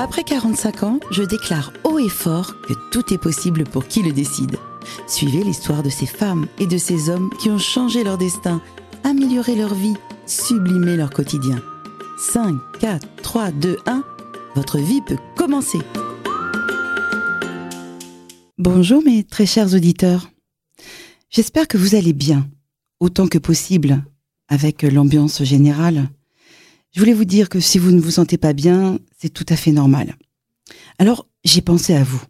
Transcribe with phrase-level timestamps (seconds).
[0.00, 4.12] Après 45 ans, je déclare haut et fort que tout est possible pour qui le
[4.12, 4.54] décide.
[5.08, 8.62] Suivez l'histoire de ces femmes et de ces hommes qui ont changé leur destin,
[9.02, 11.60] amélioré leur vie, sublimé leur quotidien.
[12.16, 14.04] 5, 4, 3, 2, 1,
[14.54, 15.80] votre vie peut commencer.
[18.56, 20.30] Bonjour mes très chers auditeurs.
[21.28, 22.48] J'espère que vous allez bien,
[23.00, 24.04] autant que possible,
[24.46, 26.08] avec l'ambiance générale.
[26.92, 29.56] Je voulais vous dire que si vous ne vous sentez pas bien, c'est tout à
[29.56, 30.16] fait normal.
[30.98, 32.22] Alors, j'ai pensé à vous.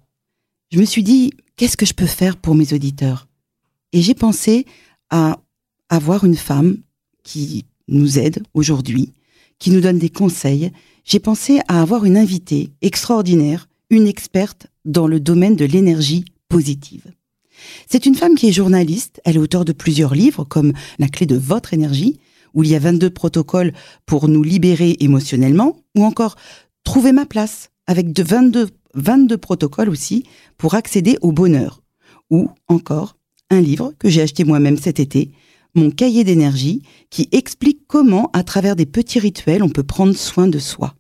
[0.73, 3.29] Je me suis dit, qu'est-ce que je peux faire pour mes auditeurs?
[3.93, 4.67] Et j'ai pensé
[5.11, 5.39] à
[5.89, 6.79] avoir une femme
[7.23, 9.13] qui nous aide aujourd'hui,
[9.59, 10.71] qui nous donne des conseils.
[11.05, 17.13] J'ai pensé à avoir une invitée extraordinaire, une experte dans le domaine de l'énergie positive.
[17.89, 21.27] C'est une femme qui est journaliste, elle est auteure de plusieurs livres comme La clé
[21.27, 22.19] de votre énergie,
[22.55, 23.73] où il y a 22 protocoles
[24.07, 26.37] pour nous libérer émotionnellement, ou encore
[26.89, 30.25] Trouver ma place, avec de 22, 22 protocoles aussi
[30.57, 31.83] pour accéder au bonheur,
[32.31, 33.19] ou encore
[33.51, 35.31] un livre que j'ai acheté moi-même cet été,
[35.75, 40.49] Mon cahier d'énergie, qui explique comment, à travers des petits rituels, on peut prendre soin
[40.49, 40.95] de soi.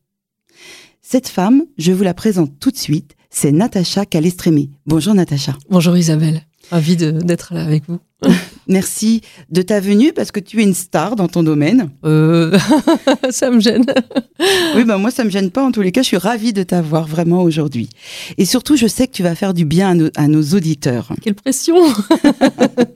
[1.00, 4.68] Cette femme, je vous la présente tout de suite, c'est Natacha Calestrémé.
[4.84, 5.56] Bonjour Natacha.
[5.70, 6.42] Bonjour Isabelle.
[6.70, 7.98] Ravi d'être là avec vous.
[8.68, 11.90] Merci de ta venue parce que tu es une star dans ton domaine.
[12.04, 12.56] Euh,
[13.30, 13.86] ça me gêne.
[14.76, 15.64] oui, ben moi ça me gêne pas.
[15.64, 17.88] En tous les cas, je suis ravie de t'avoir vraiment aujourd'hui.
[18.36, 21.12] Et surtout, je sais que tu vas faire du bien à nos, auditeurs.
[21.22, 21.76] Quelle pression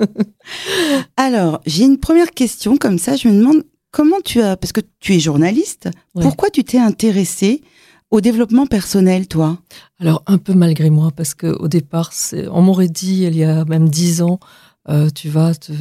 [1.17, 3.17] Alors, j'ai une première question comme ça.
[3.17, 7.63] Je me demande comment tu as, parce que tu es journaliste, pourquoi tu t'es intéressée
[8.11, 9.59] au développement personnel, toi?
[9.99, 12.13] Alors, un peu malgré moi, parce qu'au départ,
[12.51, 14.39] on m'aurait dit, il y a même dix ans,
[14.89, 15.73] euh, tu vas te,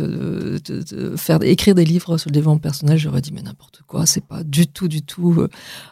[1.17, 2.99] faire écrire des livres sur le développement personnel.
[2.99, 5.49] J'aurais dit, mais n'importe quoi, c'est pas du tout, du tout euh,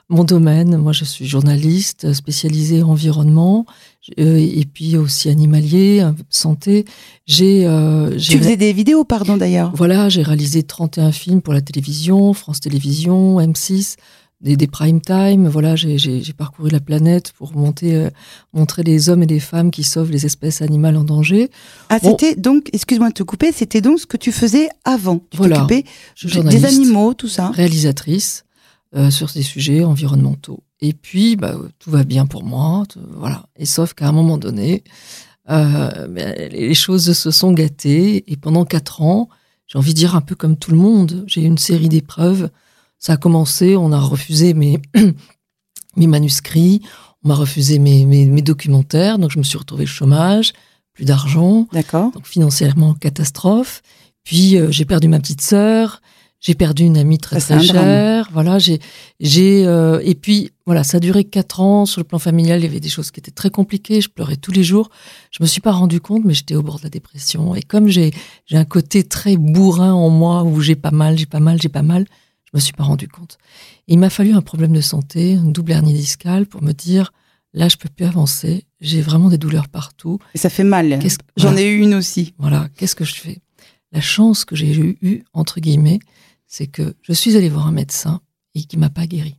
[0.10, 0.78] mon domaine.
[0.78, 3.66] Moi, je suis journaliste spécialisée en environnement
[4.20, 6.86] euh, et puis aussi animalier, santé.
[7.26, 7.68] J'ai,
[8.20, 9.72] tu faisais des vidéos, pardon, d'ailleurs?
[9.76, 13.96] Voilà, j'ai réalisé 31 films pour la télévision, France Télévisions, M6
[14.42, 15.48] des, des prime time.
[15.48, 18.10] Voilà, j'ai parcouru la planète pour monter, euh,
[18.54, 21.50] montrer les hommes et les femmes qui sauvent les espèces animales en danger.
[21.90, 25.20] Ah, c'était donc, excuse-moi de te couper, c'était donc ce que tu faisais avant.
[25.30, 27.50] Tu voilà, des animaux, tout ça.
[27.50, 28.46] Réalisatrice
[28.96, 30.64] euh, sur ces sujets environnementaux.
[30.82, 32.84] Et puis, bah, tout va bien pour moi,
[33.18, 33.46] voilà.
[33.58, 34.84] Et sauf qu'à un moment donné,
[35.50, 36.08] euh,
[36.52, 39.28] les choses se sont gâtées et pendant quatre ans,
[39.68, 42.50] j'ai envie de dire un peu comme tout le monde, j'ai eu une série d'épreuves
[43.00, 44.80] ça a commencé, on a refusé mes,
[45.96, 46.82] mes manuscrits,
[47.24, 50.54] on m'a refusé mes, mes, documentaires, donc je me suis retrouvée au chômage,
[50.94, 51.68] plus d'argent.
[51.74, 52.12] D'accord.
[52.12, 53.82] Donc financièrement, catastrophe.
[54.24, 56.02] Puis euh, j'ai perdu ma petite sœur,
[56.40, 58.30] j'ai perdu une amie très très chère.
[58.32, 58.80] Voilà, j'ai
[59.20, 62.60] j'ai euh, et puis voilà, ça a duré quatre ans sur le plan familial.
[62.60, 64.00] Il y avait des choses qui étaient très compliquées.
[64.00, 64.90] Je pleurais tous les jours.
[65.32, 67.56] Je me suis pas rendu compte, mais j'étais au bord de la dépression.
[67.56, 68.12] Et comme j'ai
[68.46, 71.70] j'ai un côté très bourrin en moi où j'ai pas mal, j'ai pas mal, j'ai
[71.70, 72.06] pas mal,
[72.52, 73.38] je me suis pas rendu compte.
[73.88, 77.12] il m'a fallu un problème de santé, une double hernie discale, pour me dire
[77.54, 78.66] là, je peux plus avancer.
[78.82, 80.20] J'ai vraiment des douleurs partout.
[80.34, 81.00] Et ça fait mal.
[81.38, 82.34] J'en ai eu une aussi.
[82.38, 82.70] Voilà.
[82.78, 83.40] Qu'est-ce que je fais?
[83.92, 86.00] La chance que j'ai eue, entre guillemets,
[86.48, 88.22] c'est que je suis allée voir un médecin
[88.56, 89.36] et qui m'a pas guéri.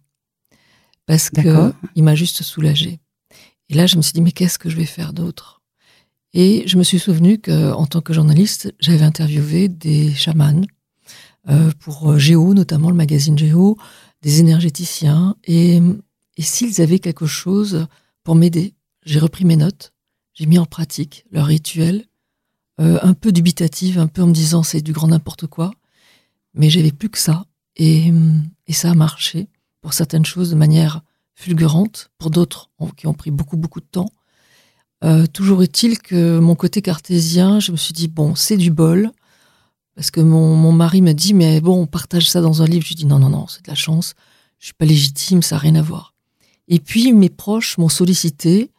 [1.06, 3.00] Parce que il m'a juste soulagée.
[3.68, 5.62] Et là, je me suis dit, mais qu'est-ce que je vais faire d'autre?
[6.32, 10.62] Et je me suis souvenu que, en tant que journaliste, j'avais interviewé des chamans
[11.78, 13.76] pour euh, Géo, notamment le magazine Géo,
[14.22, 15.36] des énergéticiens.
[15.44, 15.80] Et,
[16.36, 17.86] et s'ils avaient quelque chose
[18.24, 18.74] pour m'aider,
[19.04, 19.92] j'ai repris mes notes,
[20.34, 22.06] j'ai mis en pratique leur rituel,
[22.80, 25.70] euh, un peu dubitative, un peu en me disant c'est du grand n'importe quoi,
[26.54, 27.44] mais j'avais plus que ça.
[27.76, 28.12] Et,
[28.66, 29.48] et ça a marché
[29.80, 31.02] pour certaines choses de manière
[31.34, 34.10] fulgurante, pour d'autres qui ont pris beaucoup, beaucoup de temps.
[35.02, 39.10] Euh, toujours est-il que mon côté cartésien, je me suis dit, bon, c'est du bol,
[40.00, 42.82] parce que mon, mon mari m'a dit, mais bon, on partage ça dans un livre.
[42.84, 44.14] Je lui dis, non, non, non, c'est de la chance.
[44.58, 46.14] Je suis pas légitime, ça n'a rien à voir.
[46.68, 48.70] Et puis, mes proches m'ont sollicité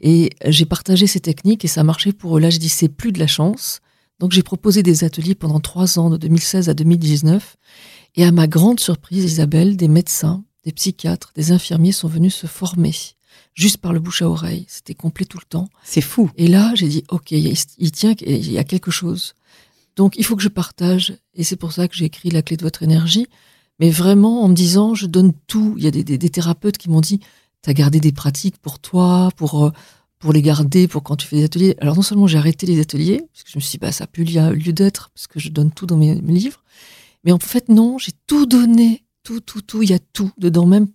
[0.00, 2.40] et j'ai partagé ces techniques et ça a marché pour eux.
[2.40, 3.80] Là, je dis, c'est plus de la chance.
[4.20, 7.56] Donc, j'ai proposé des ateliers pendant trois ans, de 2016 à 2019.
[8.14, 12.46] Et à ma grande surprise, Isabelle, des médecins, des psychiatres, des infirmiers sont venus se
[12.46, 12.94] former
[13.54, 14.66] juste par le bouche à oreille.
[14.68, 15.68] C'était complet tout le temps.
[15.82, 16.30] C'est fou.
[16.36, 19.34] Et là, j'ai dit, OK, il, il tient, il y a quelque chose.
[20.00, 22.56] Donc il faut que je partage, et c'est pour ça que j'ai écrit La clé
[22.56, 23.26] de votre énergie,
[23.78, 25.74] mais vraiment en me disant, je donne tout.
[25.76, 27.20] Il y a des, thérapeutes qui m'ont dit,
[27.62, 29.70] tu as gardé des pratiques pour toi, pour, euh,
[30.18, 31.76] pour les garder, pour quand tu fais des ateliers.
[31.82, 34.04] Alors non seulement j'ai arrêté les ateliers, parce que je me suis dit, bah, ça
[34.04, 36.64] a plus lieu d'être, parce que je donne tout dans mes, livres,
[37.24, 39.82] mais en fait non, j'ai tout donné, tout, tout, tout.
[39.82, 40.88] Il y a tout dedans, même,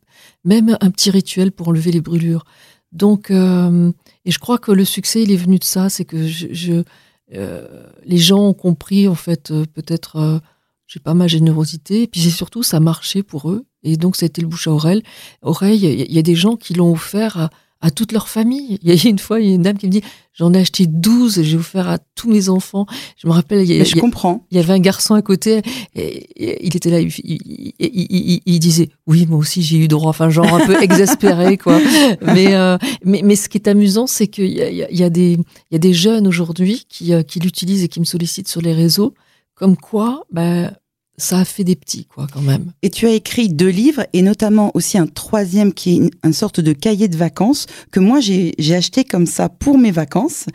[0.46, 2.44] même un petit rituel pour enlever les brûlures.
[2.92, 3.92] Donc, euh,
[4.26, 5.90] et je crois que le succès, il est venu de ça.
[5.90, 6.82] C'est que je,
[7.30, 10.42] les gens ont compris, en fait, euh, peut-être,
[10.88, 12.04] j'ai pas ma générosité.
[12.04, 13.66] Et puis, c'est surtout, ça marchait pour eux.
[13.84, 15.04] Et donc, c'était le bouche à oreille.
[15.42, 17.50] Oreille, il y, a des gens qui l'ont offert à,
[17.82, 18.80] à toute leur famille.
[18.82, 20.02] Il y a une fois, il y a une dame qui me dit,
[20.34, 22.86] j'en ai acheté 12 et j'ai offert à tous mes enfants.
[23.18, 24.46] Je me rappelle, il y, je comprends.
[24.52, 25.62] Il y avait un garçon à côté,
[25.96, 30.66] et, il était là, il, disait, oui, moi aussi j'ai eu droit, enfin genre un
[30.66, 31.80] peu exaspéré, quoi.
[32.22, 35.34] Mais, euh, mais, mais ce qui est amusant, c'est qu'il y a, y, a des,
[35.34, 38.62] il y a des jeunes aujourd'hui qui, euh, qui l'utilisent et qui me sollicitent sur
[38.62, 39.14] les réseaux,
[39.54, 40.72] comme quoi, ben,
[41.18, 42.72] ça a fait des petits, quoi, quand même.
[42.82, 46.60] Et tu as écrit deux livres, et notamment aussi un troisième qui est une, sorte
[46.60, 50.46] de cahier de vacances que moi j'ai acheté comme ça pour mes vacances.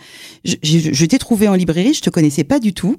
[0.45, 2.97] Je, je, t'ai trouvé en librairie, je te connaissais pas du tout.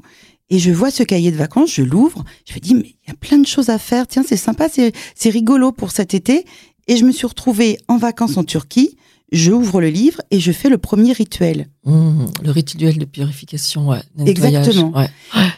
[0.50, 3.12] Et je vois ce cahier de vacances, je l'ouvre, je me dis, mais il y
[3.12, 6.46] a plein de choses à faire, tiens, c'est sympa, c'est rigolo pour cet été.
[6.88, 8.98] Et je me suis retrouvée en vacances en Turquie,
[9.32, 11.68] je ouvre le livre et je fais le premier rituel.
[11.86, 14.02] Mmh, le rituel de purification, ouais.
[14.26, 14.92] Exactement.
[14.94, 15.10] Ouais.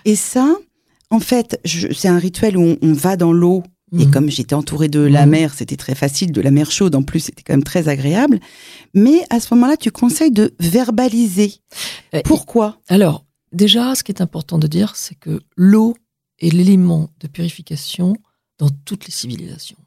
[0.06, 0.56] Et ça,
[1.13, 3.62] en fait, c'est un rituel où on, va dans l'eau.
[3.95, 4.12] Et mhm.
[4.12, 5.31] comme j'étais entourée de la mhm.
[5.31, 8.39] mer, c'était très facile, de la mer chaude en plus, c'était quand même très agréable.
[8.95, 11.54] Mais à ce moment-là, tu conseilles de verbaliser.
[12.15, 12.80] Euh, Pourquoi?
[12.88, 15.95] Alors, déjà, ce qui est important de dire, c'est que l'eau
[16.39, 18.16] est l'élément de purification
[18.57, 19.77] dans toutes les civilisations.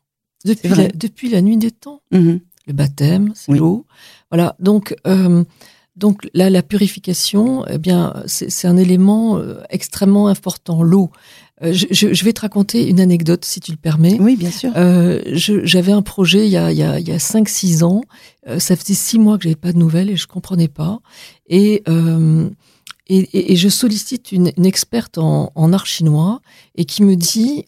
[0.44, 2.02] Depuis, la, depuis la, nuit des temps.
[2.12, 2.38] Mhm.
[2.68, 3.84] Le baptême, c'est l'eau.
[4.30, 4.94] Voilà, donc...
[5.08, 5.42] Euh,
[5.96, 10.82] donc là, la purification, eh bien, c'est un élément euh, extrêmement important.
[10.82, 11.10] L'eau.
[11.62, 14.18] Euh, je, vais te raconter une anecdote, si tu le permets.
[14.20, 14.72] Oui, bien sûr.
[14.76, 18.02] Euh, J'avais un projet il y a, il y a, il y a 5-6 ans.
[18.46, 21.00] Euh, ça faisait 6 mois que j'avais pas de nouvelles et je comprenais pas.
[21.46, 21.82] Et,
[23.08, 26.40] et, et, je sollicite une, une experte en, en, art chinois
[26.74, 27.64] et qui me dit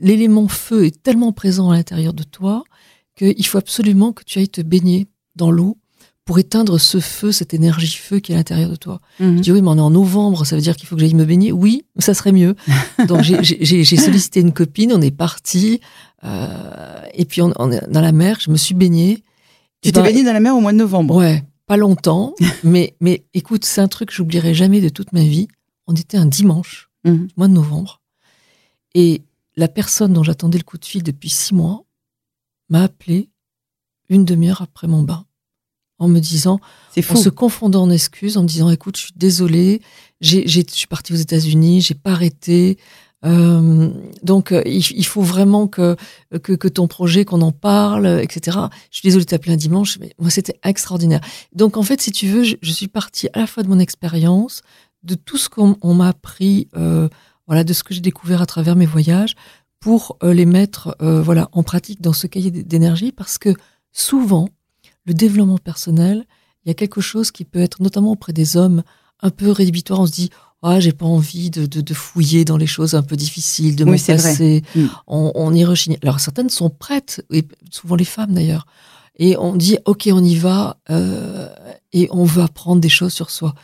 [0.00, 2.64] l'élément feu est tellement présent à l'intérieur de toi
[3.16, 5.76] qu'il faut absolument que tu ailles te baigner dans l'eau
[6.32, 9.02] pour éteindre ce feu, cette énergie feu qui est à l'intérieur de toi.
[9.20, 9.36] Mhm.
[9.36, 11.12] Je dis oui, mais on est en novembre, ça veut dire qu'il faut que j'aille
[11.12, 11.52] me baigner.
[11.52, 12.56] Oui, ça serait mieux.
[13.06, 15.82] Donc j'ai sollicité une copine, on est parti,
[16.24, 19.22] euh, et puis on, est dans la mer, je me suis baignée.
[19.82, 22.34] Tu t'es ben, baignée dans la mer au mois de novembre Ouais, pas longtemps,
[22.64, 25.48] mais mais écoute, c'est un truc que j'oublierai jamais de toute ma vie.
[25.86, 27.28] On était un dimanche, mhm.
[27.36, 28.00] mois de novembre,
[28.94, 29.20] et
[29.54, 31.84] la personne dont j'attendais le coup de fil depuis six mois
[32.70, 33.28] m'a appelé
[34.08, 35.26] une demi-heure après mon bain
[36.02, 36.60] en me disant,
[36.96, 39.80] en se confondant en excuses, en me disant, écoute, je suis désolée,
[40.20, 42.76] j'ai, je suis partie aux États-Unis, j'ai pas arrêté.
[43.24, 43.88] Euh,
[44.24, 45.96] donc, euh, il, faut vraiment que,
[46.42, 48.58] que, que ton projet, qu'on en parle, etc.
[48.90, 51.20] Je suis désolée de t'appeler un dimanche, mais moi, c'était extraordinaire.
[51.54, 54.62] Donc, en fait, si tu veux, je, suis partie à la fois de mon expérience,
[55.04, 57.08] de tout ce qu'on m'a appris, euh,
[57.46, 59.36] voilà, de ce que j'ai découvert à travers mes voyages,
[59.78, 63.52] pour les mettre, euh, voilà, en pratique dans ce cahier d'énergie, parce que
[63.90, 64.48] souvent,
[65.04, 66.26] le développement personnel,
[66.64, 68.82] il y a quelque chose qui peut être, notamment auprès des hommes,
[69.20, 70.00] un peu rédhibitoire.
[70.00, 70.30] On se dit,
[70.62, 73.98] ah, j'ai pas envie de, de, fouiller dans les choses un peu difficiles, de me
[74.06, 74.62] passer.
[74.76, 74.86] Mm.
[75.08, 75.98] On, on, y rechigne.
[76.02, 78.66] Alors certaines sont prêtes, et souvent les femmes d'ailleurs.
[79.16, 81.48] Et on dit, ok, on y va, euh,
[81.92, 83.54] et on veut apprendre des choses sur soi.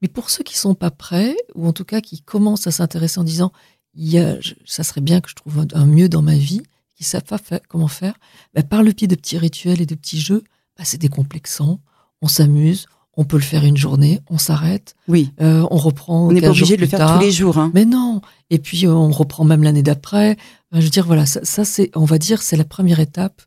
[0.00, 3.18] Mais pour ceux qui sont pas prêts, ou en tout cas qui commencent à s'intéresser
[3.18, 3.52] en disant,
[3.94, 6.62] il y a, ça serait bien que je trouve un, mieux dans ma vie,
[6.96, 7.38] qui savent pas
[7.68, 8.14] comment faire,
[8.54, 10.44] ben, par le pied de petits rituels et de petits jeux,
[10.82, 11.78] bah, c'est décomplexant,
[12.22, 15.30] on s'amuse, on peut le faire une journée, on s'arrête, oui.
[15.40, 16.26] Euh, on reprend.
[16.26, 17.56] On n'est pas obligé de le faire tous les jours.
[17.56, 17.70] Hein.
[17.72, 18.20] Mais non.
[18.50, 20.36] Et puis euh, on reprend même l'année d'après.
[20.72, 23.42] je veux dire, voilà, ça, c'est, on va dire, c'est la première étape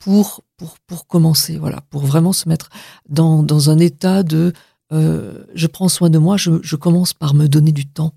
[0.00, 2.68] pour pour pour commencer, voilà, pour vraiment se mettre
[3.08, 4.52] dans dans un état de
[4.92, 8.12] euh, je prends soin de moi, je, je commence par me donner du temps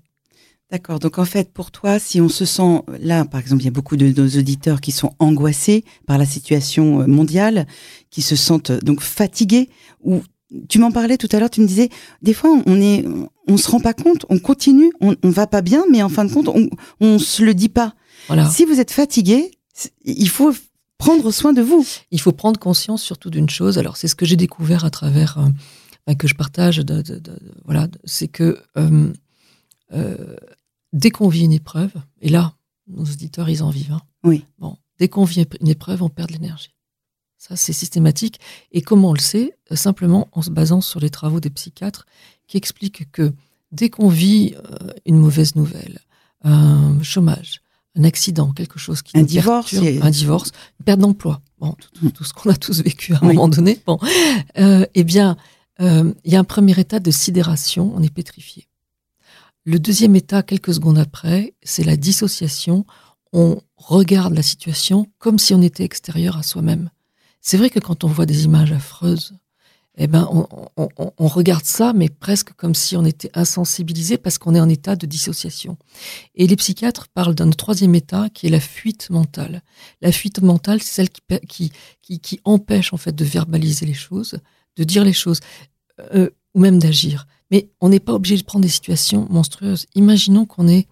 [0.70, 0.98] D'accord.
[0.98, 3.72] Donc en fait, pour toi, si on se sent là, par exemple, il y a
[3.72, 7.66] beaucoup de nos auditeurs qui sont angoissés par la situation euh, mondiale,
[8.10, 9.68] qui se sentent euh, donc fatigués.
[10.02, 10.22] Ou
[10.68, 11.88] tu m'en parlais tout à l'heure, tu me disais,
[12.22, 13.04] des fois, on est,
[13.46, 16.24] on se rend pas compte, on continue, on, on va pas bien, mais en fin
[16.24, 16.68] de compte, on,
[17.00, 17.94] on se le dit pas.
[18.26, 18.48] Voilà.
[18.48, 19.52] Si vous êtes fatigué,
[20.04, 20.52] il faut
[20.98, 21.86] prendre soin de vous.
[22.10, 23.78] Il faut prendre conscience surtout d'une chose.
[23.78, 25.38] Alors c'est ce que j'ai découvert à travers,
[26.08, 26.78] euh, que je partage.
[26.78, 29.12] De, de, de, voilà, c'est que euh,
[29.92, 30.36] euh,
[30.92, 32.54] dès qu'on vit une épreuve, et là,
[32.88, 33.92] nos auditeurs, ils en vivent.
[33.92, 34.02] Hein.
[34.24, 34.44] Oui.
[34.58, 36.74] Bon, dès qu'on vit une épreuve, on perd de l'énergie.
[37.38, 38.40] Ça, c'est systématique.
[38.72, 42.06] Et comment on le sait euh, Simplement en se basant sur les travaux des psychiatres
[42.46, 43.32] qui expliquent que
[43.72, 46.00] dès qu'on vit euh, une mauvaise nouvelle,
[46.42, 47.60] un chômage,
[47.96, 52.24] un accident, quelque chose qui un divorce, un divorce, une perte d'emploi, bon, tout, tout,
[52.24, 53.98] ce qu'on a tous vécu à un moment donné, bon,
[54.58, 55.36] euh, eh bien,
[55.78, 58.66] il y a un premier état de sidération, on est pétrifié.
[59.66, 62.86] Le deuxième état, quelques secondes après, c'est la dissociation.
[63.32, 66.88] on regarde la situation comme si on était extérieur à soi-même.
[67.40, 69.34] C'est vrai que quand on voit des images affreuses,
[69.98, 70.28] eh ben,
[70.76, 74.94] on, regarde ça, mais presque comme si on était insensibilisé parce qu'on est en état
[74.94, 75.78] de dissociation.
[76.36, 79.62] Et les psychiatres parlent d'un troisième état qui est la fuite mentale.
[80.00, 84.38] La fuite mentale, c'est celle qui, qui, qui, empêche en fait de verbaliser les choses,
[84.76, 85.40] de dire les choses,
[86.14, 87.26] euh, ou même d'agir.
[87.50, 89.86] Mais on n'est pas obligé de prendre des situations monstrueuses.
[89.94, 90.88] Imaginons qu'on est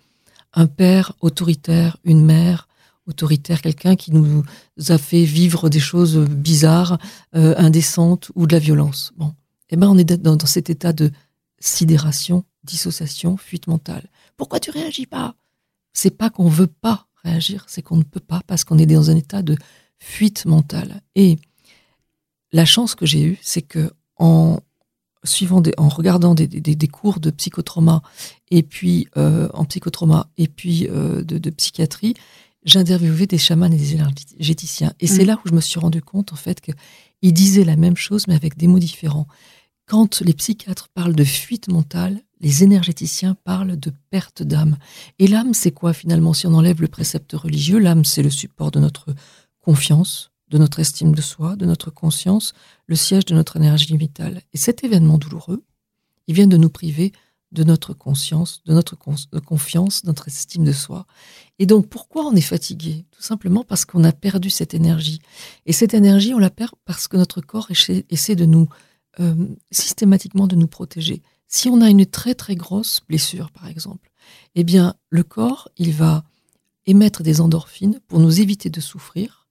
[0.53, 2.69] un père autoritaire, une mère
[3.07, 4.45] autoritaire, quelqu'un qui nous
[4.89, 6.99] a fait vivre des choses bizarres,
[7.35, 9.13] euh, indécentes ou de la violence.
[9.17, 9.35] Bon,
[9.71, 11.11] eh ben on est dans, cet état de
[11.59, 14.09] sidération, dissociation, fuite mentale.
[14.37, 15.35] Pourquoi tu réagis pas?
[15.93, 19.11] C'est pas qu'on veut pas réagir, c'est qu'on ne peut pas parce qu'on est dans
[19.11, 19.57] un état de
[19.99, 21.03] fuite mentale.
[21.15, 21.39] Et
[22.53, 24.61] la chance que j'ai eue, c'est que en
[25.25, 28.03] suivant en regardant des, cours de psychotrauma
[28.51, 32.15] et puis euh, en psychotrauma et puis euh, de, psychiatrie,
[32.65, 34.93] j'interviewais des chamans et des énergéticiens.
[35.01, 35.29] Et c'est mm.
[35.29, 38.35] là où je me suis rendu compte, en fait, qu'ils disaient la même chose, mais
[38.35, 39.27] avec des mots différents.
[39.87, 44.77] Quand les psychiatres parlent de fuite mentale, les énergéticiens parlent de perte d'âme.
[45.19, 46.33] Et l'âme, c'est quoi finalement?
[46.33, 49.15] Si on enlève le précepte religieux, l'âme, c'est le support de notre
[49.61, 52.53] confiance, de notre estime de soi, de notre conscience,
[52.87, 54.43] le siège de notre énergie vitale.
[54.53, 55.65] Et cet événement douloureux,
[56.27, 57.13] il vient de nous priver
[57.55, 61.07] de notre conscience, de notre confiance, de notre estime de soi.
[61.61, 63.07] Et donc, pourquoi on est fatigué?
[63.13, 65.21] Tout simplement parce qu'on a perdu cette énergie.
[65.65, 68.69] Et cette énergie, on la perd parce que notre corps essaie, de nous,
[69.21, 71.23] euh, systématiquement, de nous protéger.
[71.47, 74.11] Si on a une très très grosse blessure, par exemple,
[74.57, 76.25] eh bien, le corps, il va
[76.87, 79.44] émettre des endorphines pour nous éviter de souffrir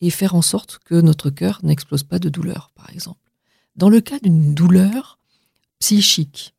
[0.00, 3.30] et faire en sorte que notre cœur n'explose pas de douleur, par exemple.
[3.76, 5.18] Dans le cas d'une douleur
[5.78, 6.54] psychique,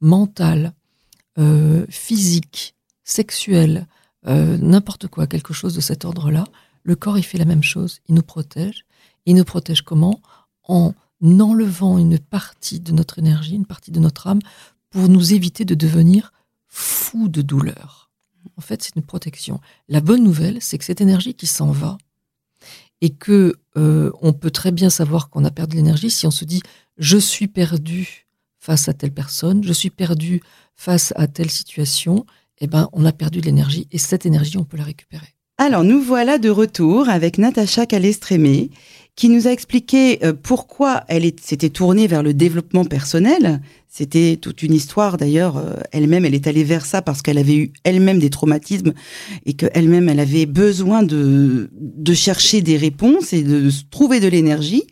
[0.00, 0.72] mental,
[1.38, 2.74] euh, physique,
[3.04, 3.86] sexuel,
[4.26, 6.44] euh, n'importe quoi, quelque chose de cet ordre-là,
[6.86, 7.98] le corps, il fait la même chose.
[8.08, 8.84] Il nous protège.
[9.26, 10.20] Il nous protège comment?
[10.62, 14.40] En enlevant une partie de notre énergie, une partie de notre âme,
[14.90, 16.32] pour nous éviter de devenir
[16.68, 18.10] fous de douleur.
[18.56, 19.60] En fait, c'est une protection.
[19.88, 21.98] La bonne nouvelle, c'est que cette énergie qui s'en va,
[23.00, 26.44] et que euh, on peut très bien savoir qu'on a perdu l'énergie si on se
[26.44, 26.62] dit
[26.98, 28.26] je suis perdu
[28.58, 30.40] face à telle personne, je suis perdu
[30.74, 32.26] face à telle situation,
[32.58, 35.36] eh ben, on a perdu de l'énergie et cette énergie, on peut la récupérer.
[35.58, 38.70] Alors, nous voilà de retour avec Natacha Calestrémé,
[39.16, 43.62] qui nous a expliqué euh, pourquoi elle s'était tournée vers le développement personnel.
[43.88, 45.56] C'était toute une histoire d'ailleurs.
[45.56, 48.92] Euh, elle-même, elle est allée vers ça parce qu'elle avait eu elle-même des traumatismes
[49.46, 54.84] et qu'elle-même, elle avait besoin de, de chercher des réponses et de trouver de l'énergie.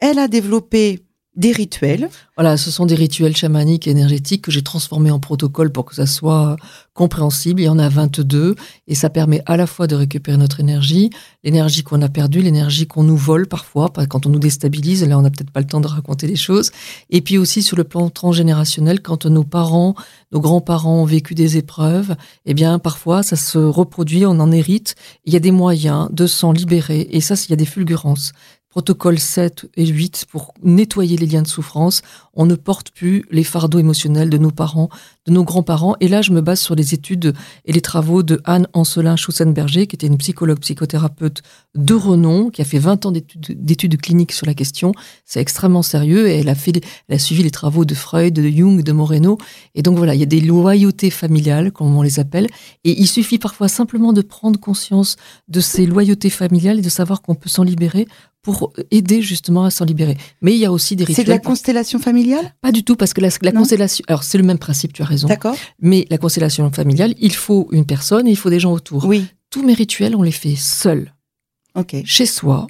[0.00, 1.00] Elle a développé
[1.38, 2.10] des rituels.
[2.36, 5.94] Voilà, ce sont des rituels chamaniques et énergétiques que j'ai transformés en protocole pour que
[5.94, 6.56] ça soit
[6.94, 7.60] compréhensible.
[7.60, 8.56] Il y en a 22
[8.88, 11.10] et ça permet à la fois de récupérer notre énergie,
[11.44, 15.06] l'énergie qu'on a perdue, l'énergie qu'on nous vole parfois quand on nous déstabilise.
[15.06, 16.72] Là, on n'a peut-être pas le temps de raconter les choses.
[17.10, 19.94] Et puis aussi sur le plan transgénérationnel, quand nos parents,
[20.32, 22.16] nos grands-parents ont vécu des épreuves,
[22.46, 24.96] eh bien parfois ça se reproduit, on en hérite.
[25.24, 28.32] Il y a des moyens de s'en libérer et ça, il y a des fulgurances
[28.70, 32.02] protocole 7 et 8 pour nettoyer les liens de souffrance.
[32.34, 34.88] On ne porte plus les fardeaux émotionnels de nos parents,
[35.28, 35.94] de nos grands-parents.
[36.00, 39.86] Et là, je me base sur les études et les travaux de Anne Ancelin Schussenberger,
[39.86, 41.42] qui était une psychologue psychothérapeute
[41.74, 44.92] de renom, qui a fait 20 ans d'études cliniques sur la question.
[45.24, 48.48] C'est extrêmement sérieux et elle a, fait, elle a suivi les travaux de Freud, de
[48.48, 49.38] Jung, de Moreno.
[49.74, 52.46] Et donc voilà, il y a des loyautés familiales, comme on les appelle.
[52.84, 55.16] Et il suffit parfois simplement de prendre conscience
[55.48, 58.06] de ces loyautés familiales et de savoir qu'on peut s'en libérer
[58.42, 60.16] pour aider justement à s'en libérer.
[60.40, 61.26] Mais il y a aussi des rituels.
[61.26, 62.54] C'est de la constellation familiale?
[62.62, 64.04] Pas du tout, parce que la, constellation.
[64.08, 65.17] Alors, c'est le même principe, tu as raison.
[65.26, 65.56] D'accord.
[65.80, 69.04] Mais la constellation familiale, il faut une personne et il faut des gens autour.
[69.04, 69.26] Oui.
[69.50, 71.12] Tous mes rituels, on les fait seuls.
[71.74, 71.96] OK.
[72.04, 72.66] Chez soi,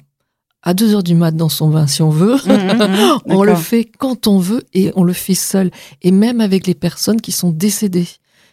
[0.61, 2.35] à 2 heures du mat dans son bain si on veut.
[2.35, 3.19] Mmh, mmh, mmh.
[3.25, 5.71] on le fait quand on veut et on le fait seul.
[6.01, 8.07] Et même avec les personnes qui sont décédées.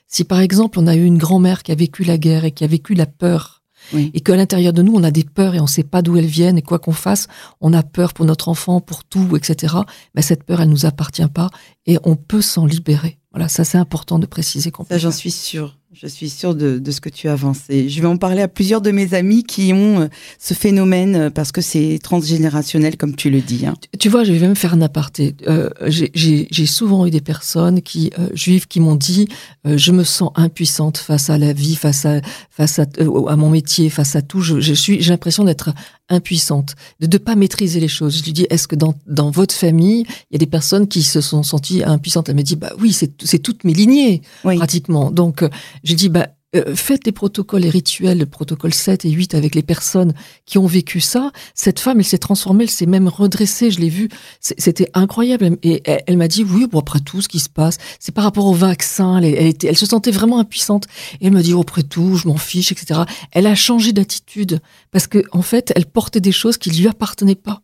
[0.07, 2.65] Si par exemple on a eu une grand-mère qui a vécu la guerre et qui
[2.65, 3.57] a vécu la peur,
[3.95, 6.17] et qu'à l'intérieur de nous, on a des peurs et on ne sait pas d'où
[6.17, 6.59] elles viennent.
[6.59, 7.29] Et quoi qu'on fasse,
[7.61, 9.75] on a peur pour notre enfant, pour tout, etc.
[10.15, 11.50] Mais cette peur, elle nous appartient pas
[11.87, 13.19] et on peut s'en libérer.
[13.37, 14.73] Voilà, ça c'est important de préciser.
[14.88, 15.76] Ça, j'en suis sûre.
[15.99, 17.61] Je suis sûre de, de, ce que tu avances.
[17.71, 21.17] Et je vais en parler à plusieurs de mes amis qui ont euh, ce phénomène
[21.17, 23.65] euh, parce que c'est transgénérationnel, comme tu le dis.
[23.65, 23.73] Hein.
[23.99, 25.35] Tu, vois, je vais même faire un aparté.
[25.49, 29.29] Euh, J'ai souvent eu des personnes qui euh, juives qui m'ont dit
[29.67, 32.85] euh, je me sens impuissante face à la vie, face à face à,
[33.29, 34.43] à mon métier, face à tout.
[34.43, 35.73] Je, je suis j'ai l'impression d'être
[36.11, 38.19] impuissante, de ne pas maîtriser les choses.
[38.19, 41.03] Je lui dis est-ce que dans dans votre famille il y a des personnes qui
[41.03, 42.29] se sont senties impuissantes?
[42.29, 45.11] Elle me dit bah oui, c'est c'est toutes mes lignées pratiquement.
[45.11, 45.43] Donc
[45.87, 49.55] j'ai dit, bah, euh, faites les protocoles et rituels, le protocole 7 et 8 avec
[49.55, 50.14] les personnes
[50.45, 51.31] qui ont vécu ça.
[51.55, 54.09] Cette femme, elle s'est transformée, elle s'est même redressée, je l'ai vue.
[54.40, 55.59] C'était incroyable.
[55.62, 58.47] Et elle, m'a dit, oui, bon, après tout, ce qui se passe, c'est par rapport
[58.47, 59.19] au vaccin.
[59.19, 60.87] Elle, était, elle se sentait vraiment impuissante.
[61.21, 63.02] Et elle m'a dit, oh, après tout, je m'en fiche, etc.
[63.31, 67.37] Elle a changé d'attitude parce que, en fait, elle portait des choses qui lui appartenaient
[67.37, 67.62] pas.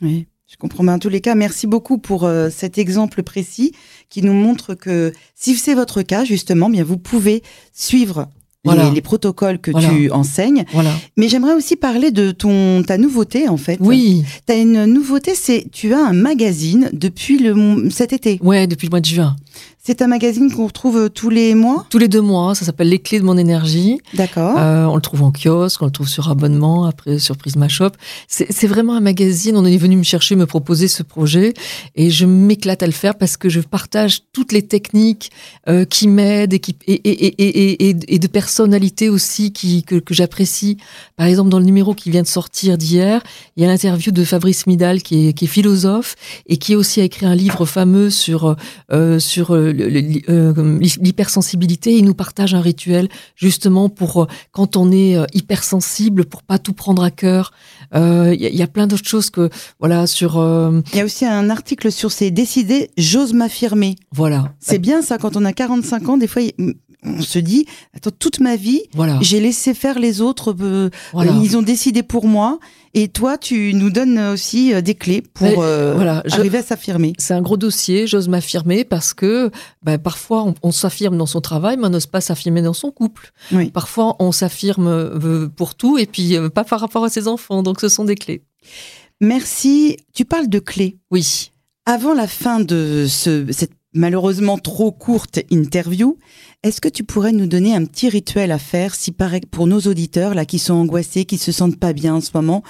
[0.00, 0.28] Oui.
[0.46, 0.94] Je comprends bien.
[0.94, 3.72] En tous les cas, merci beaucoup pour euh, cet exemple précis
[4.10, 8.28] qui nous montre que si c'est votre cas, justement, bien vous pouvez suivre
[8.72, 10.64] les, protocoles que tu enseignes.
[10.72, 10.92] Voilà.
[11.16, 13.78] Mais j'aimerais aussi parler de ton ta nouveauté en fait.
[13.80, 14.24] Oui.
[14.46, 18.38] Tu as une nouveauté, c'est tu as un magazine depuis le cet été.
[18.42, 19.36] Ouais, depuis le mois de juin.
[19.86, 21.84] C'est un magazine qu'on retrouve euh, tous les mois?
[21.90, 24.00] Tous les deux mois, ça s'appelle Les clés de mon énergie.
[24.14, 24.56] D'accord.
[24.56, 27.90] Euh, on le trouve en kiosque, on le trouve sur abonnement, après sur Prisma Shop.
[28.26, 31.52] C'est vraiment un magazine, on est venu me chercher, me proposer ce projet
[31.96, 35.30] et je m'éclate à le faire parce que je partage toutes les techniques
[35.68, 40.14] euh, qui m'aident et, qui, et, et, et, et, de personnalités aussi qui, que, que
[40.14, 40.78] j'apprécie.
[41.16, 43.22] Par exemple, dans le numéro qui vient de sortir d'hier,
[43.58, 47.02] il y a l'interview de Fabrice Midal qui est, qui est philosophe et qui aussi
[47.02, 48.56] a écrit un livre fameux sur,
[48.90, 54.90] euh, sur euh, euh, l'hypersensibilité, il nous partage un rituel justement pour euh, quand on
[54.90, 57.52] est euh, hypersensible, pour pas tout prendre à cœur.
[57.94, 60.34] Il y, a plein d'autres choses que voilà sur.
[60.92, 63.94] Il y a aussi un article sur ces décidé, j'ose m'affirmer.
[64.12, 64.52] Voilà.
[64.58, 66.42] C'est bien ça quand on a 45 ans, des fois
[67.04, 69.18] on se dit, attends, toute ma vie, voilà.
[69.20, 70.54] j'ai laissé faire les autres,
[71.14, 72.58] ils ont décidé pour moi,
[72.96, 77.12] et toi, tu nous donnes aussi euh, des clés pour euh, voilà, arriver à s'affirmer.
[77.18, 79.50] C'est un gros dossier, j'ose m'affirmer parce que
[79.82, 83.32] ben, parfois on, s'affirme dans son travail, mais on n'ose pas s'affirmer dans son couple.
[83.72, 87.64] Parfois on s'affirme euh, pour tout et puis pas par rapport à ses enfants.
[87.64, 88.44] Donc ce sont des clés.
[89.20, 89.96] Merci.
[90.14, 90.98] Tu parles de clés.
[91.10, 91.50] Oui.
[91.86, 96.18] Avant la fin de ce, cette malheureusement trop courte interview,
[96.62, 99.12] est-ce que tu pourrais nous donner un petit rituel à faire si
[99.50, 102.62] pour nos auditeurs là qui sont angoissés, qui se sentent pas bien en ce moment,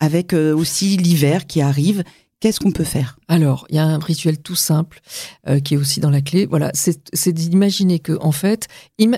[0.00, 2.04] avec euh, aussi l'hiver qui arrive,
[2.40, 3.18] qu'est-ce qu'on peut faire?
[3.28, 5.00] Alors, il y a un rituel tout simple
[5.48, 6.46] euh, qui est aussi dans la clé.
[6.46, 8.68] Voilà, c'est d'imaginer que en fait,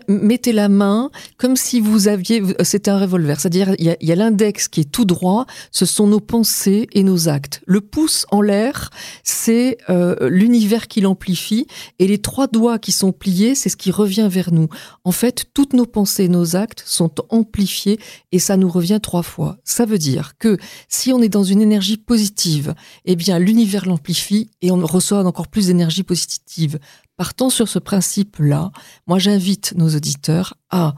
[0.08, 4.68] mettez la main comme si vous aviez, c'était un revolver, c'est-à-dire il y a, l'index
[4.68, 7.62] qui est tout droit, ce sont nos pensées et nos actes.
[7.66, 8.90] Le pouce en l'air,
[9.22, 11.66] c'est euh, l'univers qui l'amplifie,
[11.98, 14.68] et les trois doigts qui sont pliés, c'est ce qui revient vers nous.
[15.04, 17.98] En fait, toutes nos pensées et nos actes sont amplifiés,
[18.32, 19.58] et ça nous revient trois fois.
[19.64, 20.56] Ça veut dire que
[20.88, 22.74] si on est dans une énergie positive,
[23.12, 26.78] eh bien l'univers l'amplifie et on reçoit encore plus d'énergie positive.
[27.16, 28.70] Partant sur ce principe-là,
[29.06, 30.94] moi j'invite nos auditeurs à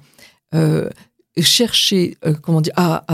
[0.55, 0.91] euh,
[1.41, 3.05] chercher, euh, dire, à,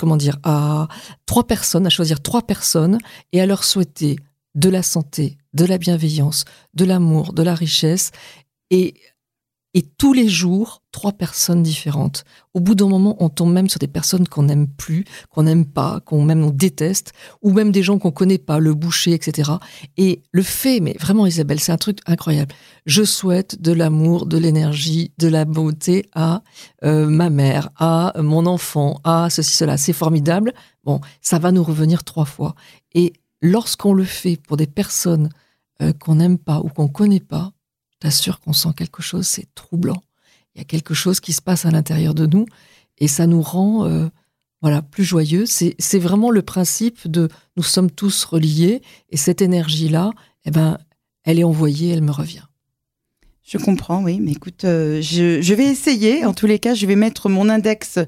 [0.00, 0.88] comment dire, à
[1.24, 2.98] trois personnes, à choisir trois personnes
[3.32, 4.16] et à leur souhaiter
[4.56, 6.44] de la santé, de la bienveillance,
[6.74, 8.10] de l'amour, de la richesse
[8.70, 8.94] et
[9.74, 12.24] et tous les jours, trois personnes différentes.
[12.54, 15.66] Au bout d'un moment, on tombe même sur des personnes qu'on n'aime plus, qu'on n'aime
[15.66, 19.52] pas, qu'on même on déteste, ou même des gens qu'on connaît pas, le boucher, etc.
[19.98, 22.54] Et le fait, mais vraiment Isabelle, c'est un truc incroyable.
[22.86, 26.42] Je souhaite de l'amour, de l'énergie, de la beauté à
[26.84, 29.76] euh, ma mère, à mon enfant, à ceci, cela.
[29.76, 30.54] C'est formidable.
[30.84, 32.54] Bon, ça va nous revenir trois fois.
[32.94, 35.28] Et lorsqu'on le fait pour des personnes
[35.82, 37.52] euh, qu'on n'aime pas ou qu'on connaît pas,
[38.00, 40.02] t'assure qu'on sent quelque chose, c'est troublant.
[40.54, 42.46] Il y a quelque chose qui se passe à l'intérieur de nous
[42.98, 44.08] et ça nous rend euh,
[44.60, 45.44] voilà plus joyeux.
[45.46, 50.10] C'est vraiment le principe de nous sommes tous reliés et cette énergie là,
[50.44, 50.78] eh ben,
[51.24, 52.47] elle est envoyée, elle me revient.
[53.48, 54.18] Je comprends, oui.
[54.20, 56.26] Mais écoute, euh, je, vais essayer.
[56.26, 57.98] En tous les cas, je vais mettre mon index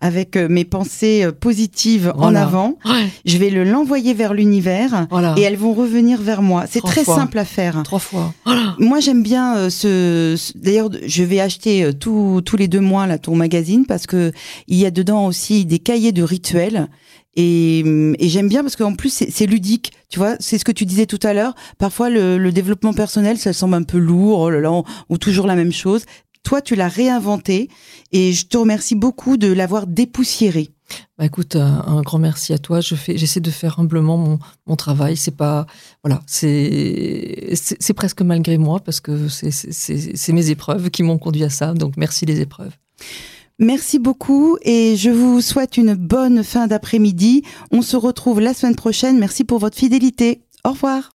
[0.00, 2.78] avec euh, mes pensées euh, positives en avant.
[3.26, 5.06] Je vais le l'envoyer vers l'univers
[5.36, 6.64] et elles vont revenir vers moi.
[6.66, 7.82] C'est très simple à faire.
[7.82, 8.32] Trois fois.
[8.78, 10.34] Moi, j'aime bien ce.
[10.56, 14.32] D'ailleurs, je vais acheter tous les deux mois là ton magazine parce que
[14.66, 16.88] il y a dedans aussi des cahiers de rituels
[17.36, 17.80] et,
[18.18, 21.06] et j'aime bien parce qu'en plus c'est ludique, tu vois, c'est ce que tu disais
[21.06, 21.54] tout à l'heure.
[21.78, 26.04] Parfois le, développement personnel, ça semble un peu lourd, oh ou toujours la même chose.
[26.42, 27.68] Toi, tu l'as réinventé
[28.12, 30.70] et je te remercie beaucoup de l'avoir dépoussiéré.
[31.18, 32.80] Bah écoute, un, grand merci à toi.
[32.80, 35.16] Je j'essaie de faire humblement mon, mon travail.
[35.16, 35.66] C'est pas,
[36.04, 41.74] voilà, c'est presque malgré moi parce que c'est mes épreuves qui m'ont conduit à ça.
[41.74, 42.76] Donc merci les épreuves.
[43.58, 47.42] Merci beaucoup et je vous souhaite une bonne fin d'après-midi.
[47.70, 49.18] On se retrouve la semaine prochaine.
[49.18, 50.42] Merci pour votre fidélité.
[50.64, 51.02] Au revoir.